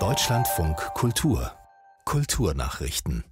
Deutschlandfunk 0.00 0.76
Kultur 0.94 1.52
Kulturnachrichten 2.04 3.22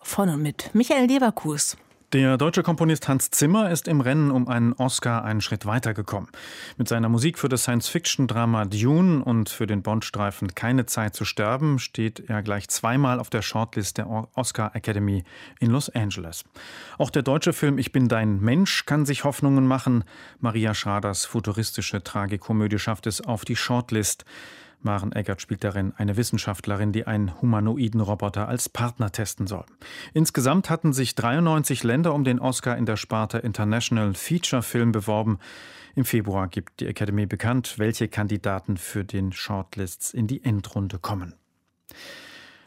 von 0.00 0.28
und 0.28 0.40
mit 0.40 0.72
Michael 0.72 1.06
Leverkus. 1.06 1.76
Der 2.12 2.36
deutsche 2.36 2.64
Komponist 2.64 3.06
Hans 3.06 3.30
Zimmer 3.30 3.70
ist 3.70 3.86
im 3.86 4.00
Rennen 4.00 4.32
um 4.32 4.48
einen 4.48 4.72
Oscar 4.72 5.24
einen 5.24 5.40
Schritt 5.40 5.64
weitergekommen. 5.64 6.28
Mit 6.76 6.88
seiner 6.88 7.08
Musik 7.08 7.38
für 7.38 7.48
das 7.48 7.62
Science-Fiction-Drama 7.62 8.64
Dune 8.64 9.22
und 9.22 9.48
für 9.48 9.68
den 9.68 9.82
Bond-Streifen 9.82 10.56
Keine 10.56 10.86
Zeit 10.86 11.14
zu 11.14 11.24
sterben 11.24 11.78
steht 11.78 12.28
er 12.28 12.42
gleich 12.42 12.66
zweimal 12.66 13.20
auf 13.20 13.30
der 13.30 13.42
Shortlist 13.42 13.98
der 13.98 14.08
Oscar 14.34 14.74
Academy 14.74 15.22
in 15.60 15.70
Los 15.70 15.88
Angeles. 15.88 16.42
Auch 16.98 17.10
der 17.10 17.22
deutsche 17.22 17.52
Film 17.52 17.78
Ich 17.78 17.92
bin 17.92 18.08
dein 18.08 18.40
Mensch 18.40 18.86
kann 18.86 19.06
sich 19.06 19.22
Hoffnungen 19.22 19.68
machen. 19.68 20.02
Maria 20.40 20.74
Schraders 20.74 21.26
futuristische 21.26 22.02
Tragikomödie 22.02 22.80
schafft 22.80 23.06
es 23.06 23.20
auf 23.20 23.44
die 23.44 23.54
Shortlist. 23.54 24.24
Maren 24.82 25.12
Eggert 25.12 25.42
spielt 25.42 25.64
darin 25.64 25.92
eine 25.96 26.16
Wissenschaftlerin, 26.16 26.92
die 26.92 27.06
einen 27.06 27.40
humanoiden 27.40 28.00
Roboter 28.00 28.48
als 28.48 28.68
Partner 28.68 29.12
testen 29.12 29.46
soll. 29.46 29.66
Insgesamt 30.14 30.70
hatten 30.70 30.92
sich 30.92 31.14
93 31.14 31.82
Länder 31.84 32.14
um 32.14 32.24
den 32.24 32.38
Oscar 32.38 32.76
in 32.76 32.86
der 32.86 32.96
Sparte 32.96 33.38
International 33.38 34.14
Feature 34.14 34.62
Film 34.62 34.92
beworben. 34.92 35.38
Im 35.94 36.04
Februar 36.04 36.48
gibt 36.48 36.80
die 36.80 36.86
Academy 36.86 37.26
bekannt, 37.26 37.78
welche 37.78 38.08
Kandidaten 38.08 38.76
für 38.76 39.04
den 39.04 39.32
Shortlists 39.32 40.14
in 40.14 40.26
die 40.26 40.42
Endrunde 40.44 40.98
kommen. 40.98 41.34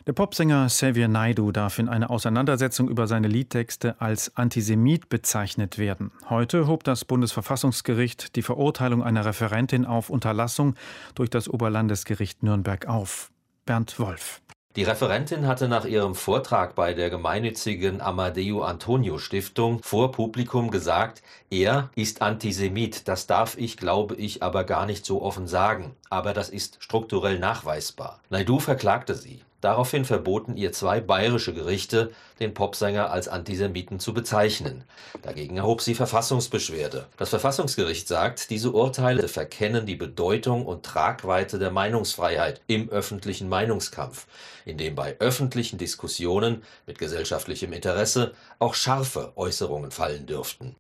Der 0.05 0.11
Popsänger 0.11 0.65
Xavier 0.67 1.07
Naidu 1.07 1.53
darf 1.53 1.79
in 1.79 1.87
einer 1.87 2.11
Auseinandersetzung 2.11 2.89
über 2.89 3.07
seine 3.07 3.29
Liedtexte 3.29 4.01
als 4.01 4.35
Antisemit 4.35 5.07
bezeichnet 5.07 5.77
werden. 5.77 6.11
Heute 6.29 6.67
hob 6.67 6.83
das 6.83 7.05
Bundesverfassungsgericht 7.05 8.35
die 8.35 8.41
Verurteilung 8.41 9.01
einer 9.01 9.23
Referentin 9.23 9.85
auf 9.85 10.09
Unterlassung 10.09 10.75
durch 11.15 11.29
das 11.29 11.47
Oberlandesgericht 11.47 12.43
Nürnberg 12.43 12.85
auf. 12.89 13.31
Bernd 13.65 13.97
Wolf. 13.97 14.41
Die 14.75 14.83
Referentin 14.83 15.47
hatte 15.47 15.69
nach 15.69 15.85
ihrem 15.85 16.15
Vortrag 16.15 16.75
bei 16.75 16.93
der 16.93 17.09
gemeinnützigen 17.09 18.01
Amadeo 18.01 18.63
Antonio 18.63 19.19
Stiftung 19.19 19.81
vor 19.83 20.11
Publikum 20.11 20.69
gesagt, 20.69 21.21
er 21.49 21.91
ist 21.95 22.21
Antisemit. 22.21 23.07
Das 23.07 23.25
darf 23.25 23.55
ich, 23.57 23.77
glaube 23.77 24.15
ich, 24.15 24.43
aber 24.43 24.65
gar 24.65 24.85
nicht 24.85 25.05
so 25.05 25.21
offen 25.21 25.47
sagen. 25.47 25.95
Aber 26.09 26.33
das 26.33 26.49
ist 26.49 26.83
strukturell 26.83 27.39
nachweisbar. 27.39 28.19
Naidu 28.29 28.59
verklagte 28.59 29.15
sie. 29.15 29.39
Daraufhin 29.63 30.03
verboten 30.03 30.57
ihr 30.57 30.73
zwei 30.73 30.99
bayerische 30.99 31.53
Gerichte, 31.53 32.11
den 32.41 32.53
Popsänger 32.53 33.11
als 33.11 33.29
Antisemiten 33.29 33.97
zu 33.97 34.13
bezeichnen. 34.13 34.83
Dagegen 35.21 35.55
erhob 35.55 35.81
sie 35.81 35.95
Verfassungsbeschwerde. 35.95 37.07
Das 37.15 37.29
Verfassungsgericht 37.29 38.05
sagt, 38.05 38.49
diese 38.49 38.73
Urteile 38.73 39.29
verkennen 39.29 39.85
die 39.85 39.95
Bedeutung 39.95 40.65
und 40.65 40.83
Tragweite 40.83 41.59
der 41.59 41.71
Meinungsfreiheit 41.71 42.59
im 42.67 42.89
öffentlichen 42.89 43.47
Meinungskampf, 43.47 44.27
in 44.65 44.77
dem 44.77 44.95
bei 44.95 45.15
öffentlichen 45.19 45.77
Diskussionen 45.77 46.63
mit 46.85 46.99
gesellschaftlichem 46.99 47.71
Interesse 47.71 48.33
auch 48.59 48.73
scharfe 48.73 49.31
Äußerungen 49.37 49.91
fallen 49.91 50.25
dürften. 50.25 50.75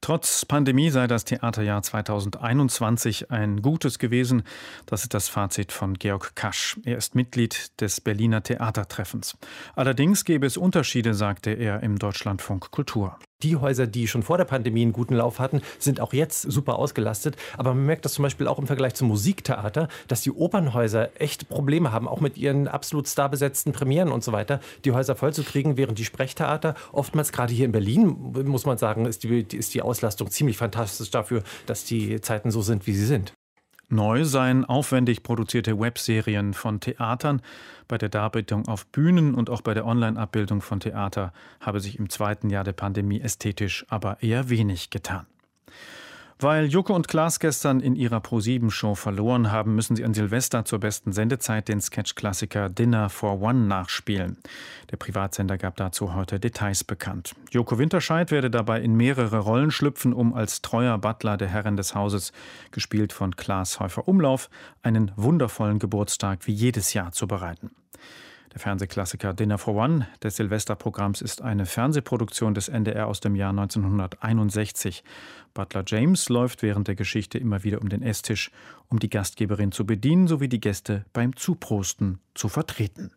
Trotz 0.00 0.46
Pandemie 0.46 0.90
sei 0.90 1.06
das 1.06 1.24
Theaterjahr 1.24 1.82
2021 1.82 3.30
ein 3.30 3.60
gutes 3.60 3.98
gewesen. 3.98 4.44
Das 4.86 5.02
ist 5.02 5.12
das 5.12 5.28
Fazit 5.28 5.72
von 5.72 5.94
Georg 5.94 6.34
Kasch. 6.34 6.78
Er 6.84 6.96
ist 6.96 7.14
Mitglied 7.14 7.80
des 7.80 8.00
Berliner 8.00 8.42
Theatertreffens. 8.42 9.36
Allerdings 9.74 10.24
gäbe 10.24 10.46
es 10.46 10.56
Unterschiede, 10.56 11.12
sagte 11.12 11.50
er 11.50 11.82
im 11.82 11.98
Deutschlandfunk 11.98 12.70
Kultur. 12.70 13.18
Die 13.42 13.56
Häuser, 13.56 13.86
die 13.86 14.06
schon 14.06 14.22
vor 14.22 14.38
der 14.38 14.44
Pandemie 14.44 14.82
einen 14.82 14.92
guten 14.92 15.14
Lauf 15.14 15.38
hatten, 15.38 15.62
sind 15.78 16.00
auch 16.00 16.12
jetzt 16.12 16.42
super 16.42 16.78
ausgelastet. 16.78 17.36
Aber 17.56 17.74
man 17.74 17.86
merkt 17.86 18.04
das 18.04 18.14
zum 18.14 18.22
Beispiel 18.22 18.46
auch 18.46 18.58
im 18.58 18.66
Vergleich 18.66 18.94
zum 18.94 19.08
Musiktheater, 19.08 19.88
dass 20.08 20.22
die 20.22 20.32
Opernhäuser 20.32 21.10
echt 21.20 21.48
Probleme 21.48 21.92
haben, 21.92 22.08
auch 22.08 22.20
mit 22.20 22.36
ihren 22.36 22.68
absolut 22.68 23.08
starbesetzten 23.08 23.72
Premieren 23.72 24.10
und 24.10 24.22
so 24.22 24.32
weiter, 24.32 24.60
die 24.84 24.92
Häuser 24.92 25.16
vollzukriegen, 25.16 25.76
während 25.76 25.98
die 25.98 26.04
Sprechtheater 26.04 26.74
oftmals 26.92 27.32
gerade 27.32 27.52
hier 27.52 27.64
in 27.64 27.72
Berlin, 27.72 28.16
muss 28.44 28.66
man 28.66 28.78
sagen, 28.78 29.06
ist 29.06 29.22
die, 29.22 29.40
ist 29.56 29.74
die 29.74 29.82
Auslastung 29.82 30.30
ziemlich 30.30 30.56
fantastisch 30.56 31.10
dafür, 31.10 31.42
dass 31.66 31.84
die 31.84 32.20
Zeiten 32.20 32.50
so 32.50 32.62
sind, 32.62 32.86
wie 32.86 32.94
sie 32.94 33.06
sind. 33.06 33.32
Neu 33.92 34.24
seien 34.24 34.64
aufwendig 34.64 35.24
produzierte 35.24 35.78
Webserien 35.78 36.54
von 36.54 36.78
Theatern. 36.78 37.42
Bei 37.88 37.98
der 37.98 38.08
Darbietung 38.08 38.68
auf 38.68 38.86
Bühnen 38.86 39.34
und 39.34 39.50
auch 39.50 39.62
bei 39.62 39.74
der 39.74 39.84
Online-Abbildung 39.84 40.62
von 40.62 40.78
Theater 40.78 41.32
habe 41.60 41.80
sich 41.80 41.98
im 41.98 42.08
zweiten 42.08 42.50
Jahr 42.50 42.62
der 42.62 42.72
Pandemie 42.72 43.20
ästhetisch 43.20 43.84
aber 43.88 44.22
eher 44.22 44.48
wenig 44.48 44.90
getan. 44.90 45.26
Weil 46.42 46.68
Joko 46.68 46.94
und 46.94 47.06
Klaas 47.06 47.38
gestern 47.38 47.80
in 47.80 47.94
ihrer 47.94 48.20
Pro-7-Show 48.20 48.94
verloren 48.94 49.52
haben, 49.52 49.74
müssen 49.74 49.94
sie 49.94 50.06
an 50.06 50.14
Silvester 50.14 50.64
zur 50.64 50.78
besten 50.78 51.12
Sendezeit 51.12 51.68
den 51.68 51.82
Sketch-Klassiker 51.82 52.70
Dinner 52.70 53.10
for 53.10 53.42
One 53.42 53.66
nachspielen. 53.66 54.38
Der 54.90 54.96
Privatsender 54.96 55.58
gab 55.58 55.76
dazu 55.76 56.14
heute 56.14 56.40
Details 56.40 56.82
bekannt. 56.82 57.34
Joko 57.50 57.78
Winterscheid 57.78 58.30
werde 58.30 58.48
dabei 58.48 58.80
in 58.80 58.94
mehrere 58.94 59.40
Rollen 59.40 59.70
schlüpfen, 59.70 60.14
um 60.14 60.32
als 60.32 60.62
treuer 60.62 60.96
Butler 60.96 61.36
der 61.36 61.48
Herren 61.48 61.76
des 61.76 61.94
Hauses, 61.94 62.32
gespielt 62.70 63.12
von 63.12 63.36
Klaas 63.36 63.78
Häufer 63.78 64.08
Umlauf, 64.08 64.48
einen 64.82 65.12
wundervollen 65.16 65.78
Geburtstag 65.78 66.46
wie 66.46 66.52
jedes 66.52 66.94
Jahr 66.94 67.12
zu 67.12 67.28
bereiten. 67.28 67.70
Der 68.52 68.58
Fernsehklassiker 68.58 69.32
Dinner 69.32 69.58
for 69.58 69.76
One 69.76 70.08
des 70.22 70.36
Silvesterprogramms 70.36 71.22
ist 71.22 71.40
eine 71.40 71.66
Fernsehproduktion 71.66 72.52
des 72.52 72.68
NDR 72.68 73.06
aus 73.06 73.20
dem 73.20 73.36
Jahr 73.36 73.50
1961. 73.50 75.04
Butler 75.54 75.84
James 75.86 76.28
läuft 76.28 76.62
während 76.62 76.88
der 76.88 76.96
Geschichte 76.96 77.38
immer 77.38 77.62
wieder 77.62 77.80
um 77.80 77.88
den 77.88 78.02
Esstisch, 78.02 78.50
um 78.88 78.98
die 78.98 79.10
Gastgeberin 79.10 79.70
zu 79.70 79.86
bedienen 79.86 80.26
sowie 80.26 80.48
die 80.48 80.60
Gäste 80.60 81.04
beim 81.12 81.36
Zuprosten 81.36 82.18
zu 82.34 82.48
vertreten. 82.48 83.12